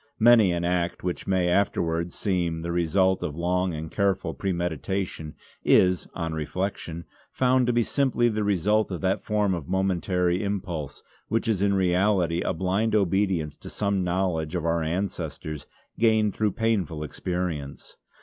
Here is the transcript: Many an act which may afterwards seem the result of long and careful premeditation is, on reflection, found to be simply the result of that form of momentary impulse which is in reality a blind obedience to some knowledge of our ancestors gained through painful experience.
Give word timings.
Many 0.17 0.51
an 0.51 0.65
act 0.65 1.03
which 1.03 1.27
may 1.27 1.47
afterwards 1.47 2.15
seem 2.15 2.63
the 2.63 2.71
result 2.71 3.21
of 3.21 3.35
long 3.35 3.75
and 3.75 3.91
careful 3.91 4.33
premeditation 4.33 5.35
is, 5.63 6.07
on 6.15 6.33
reflection, 6.33 7.05
found 7.31 7.67
to 7.67 7.73
be 7.73 7.83
simply 7.83 8.27
the 8.27 8.43
result 8.43 8.89
of 8.89 9.01
that 9.01 9.23
form 9.23 9.53
of 9.53 9.67
momentary 9.69 10.41
impulse 10.43 11.03
which 11.27 11.47
is 11.47 11.61
in 11.61 11.75
reality 11.75 12.41
a 12.41 12.51
blind 12.51 12.95
obedience 12.95 13.55
to 13.57 13.69
some 13.69 14.03
knowledge 14.03 14.55
of 14.55 14.65
our 14.65 14.81
ancestors 14.81 15.67
gained 15.99 16.33
through 16.33 16.53
painful 16.53 17.03
experience. 17.03 17.95